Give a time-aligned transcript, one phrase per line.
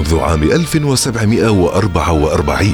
[0.00, 2.72] منذ عام 1744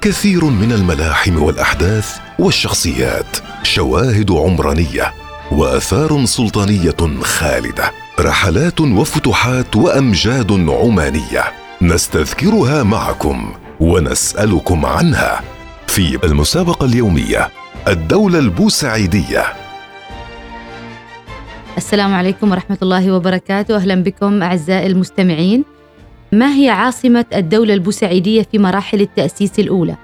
[0.00, 5.12] كثير من الملاحم والأحداث والشخصيات شواهد عمرانية
[5.52, 7.90] وآثار سلطانية خالدة
[8.20, 11.44] رحلات وفتوحات وأمجاد عمانية
[11.82, 15.40] نستذكرها معكم ونسألكم عنها
[15.86, 17.48] في المسابقة اليومية
[17.88, 19.44] الدولة البوسعيدية.
[21.76, 23.76] السلام عليكم ورحمة الله وبركاته.
[23.76, 25.77] أهلا بكم أعزائي المستمعين.
[26.32, 29.96] ما هي عاصمة الدولة البوسعيدية في مراحل التأسيس الأولى؟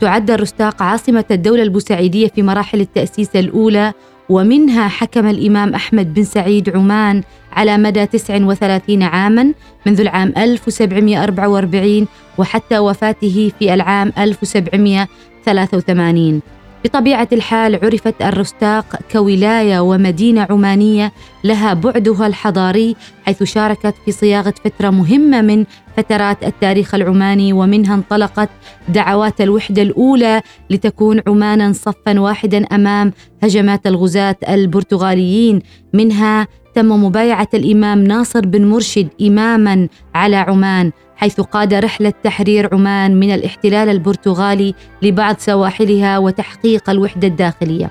[0.00, 3.92] تعد الرستاق عاصمة الدولة البوسعيدية في مراحل التأسيس الأولى
[4.28, 9.52] ومنها حكم الإمام أحمد بن سعيد عمان على مدى 39 عاما
[9.86, 12.06] منذ العام 1744
[12.38, 16.40] وحتى وفاته في العام 1783
[16.84, 21.12] بطبيعة الحال عرفت الرستاق كولاية ومدينة عمانية
[21.44, 22.96] لها بعدها الحضاري
[23.26, 25.64] حيث شاركت في صياغة فترة مهمة من
[25.96, 28.48] فترات التاريخ العماني ومنها انطلقت
[28.88, 33.12] دعوات الوحدة الأولى لتكون عمانا صفا واحدا أمام
[33.42, 35.62] هجمات الغزاة البرتغاليين
[35.92, 36.46] منها
[36.78, 43.34] تم مبايعة الإمام ناصر بن مرشد إماما على عمان حيث قاد رحلة تحرير عمان من
[43.34, 47.90] الاحتلال البرتغالي لبعض سواحلها وتحقيق الوحدة الداخلية.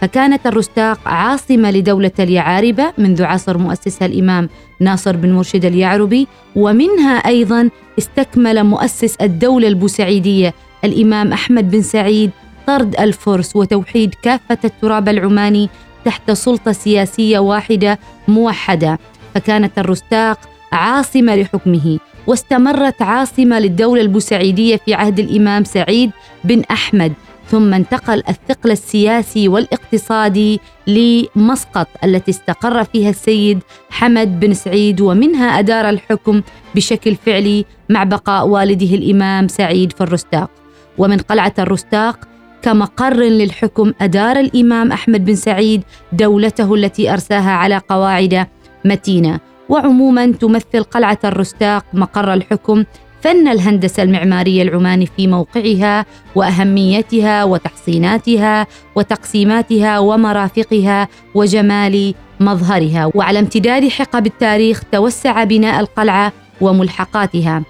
[0.00, 4.48] فكانت الرستاق عاصمة لدولة اليعاربة منذ عصر مؤسسها الإمام
[4.80, 12.30] ناصر بن مرشد اليعربي ومنها أيضا استكمل مؤسس الدولة البوسعيدية الإمام أحمد بن سعيد
[12.66, 15.68] طرد الفرس وتوحيد كافة التراب العماني
[16.04, 18.98] تحت سلطة سياسية واحدة موحدة
[19.34, 20.38] فكانت الرستاق
[20.72, 26.10] عاصمة لحكمه واستمرت عاصمة للدولة البوسعيدية في عهد الإمام سعيد
[26.44, 27.12] بن أحمد
[27.50, 35.88] ثم انتقل الثقل السياسي والاقتصادي لمسقط التي استقر فيها السيد حمد بن سعيد ومنها أدار
[35.88, 36.42] الحكم
[36.74, 40.50] بشكل فعلي مع بقاء والده الإمام سعيد في الرستاق.
[40.98, 42.28] ومن قلعة الرستاق
[42.64, 48.46] كمقر للحكم أدار الإمام أحمد بن سعيد دولته التي أرساها على قواعد
[48.84, 49.40] متينة.
[49.68, 52.84] وعموما تمثل قلعة الرستاق مقر الحكم
[53.20, 63.10] فن الهندسة المعمارية العماني في موقعها وأهميتها وتحصيناتها وتقسيماتها ومرافقها وجمال مظهرها.
[63.14, 67.62] وعلى امتداد حقب التاريخ توسع بناء القلعة وملحقاتها.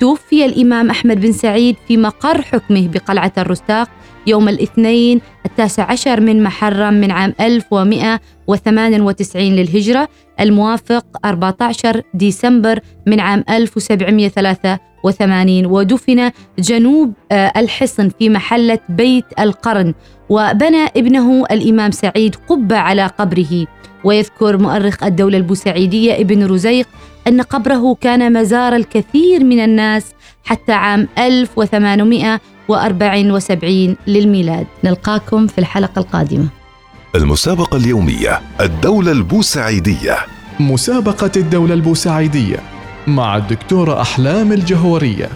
[0.00, 3.88] توفي الإمام أحمد بن سعيد في مقر حكمه بقلعة الرستاق
[4.26, 10.08] يوم الاثنين التاسع عشر من محرم من عام 1198 للهجرة
[10.40, 19.94] الموافق 14 ديسمبر من عام 1783 ودفن جنوب آه، الحصن في محلة بيت القرن
[20.28, 23.66] وبنى ابنه الإمام سعيد قبة على قبره.
[24.04, 26.86] ويذكر مؤرخ الدولة البوسعيدية ابن رزيق
[27.26, 30.04] أن قبره كان مزار الكثير من الناس
[30.44, 34.66] حتى عام 1874 للميلاد.
[34.84, 36.48] نلقاكم في الحلقة القادمة.
[37.14, 40.16] المسابقة اليومية الدولة البوسعيدية.
[40.60, 42.56] مسابقة الدولة البوسعيدية
[43.06, 45.28] مع الدكتورة أحلام الجهورية.